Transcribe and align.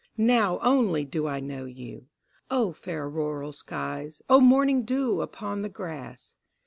Now 0.17 0.57
only 0.63 1.05
do 1.05 1.27
I 1.27 1.39
know 1.39 1.65
you, 1.65 2.07
O 2.49 2.73
fair 2.73 3.05
auroral 3.05 3.53
skies 3.53 4.19
O 4.31 4.39
morning 4.41 4.81
dew 4.83 5.21
upon 5.21 5.61
the 5.61 5.69
grass! 5.69 6.37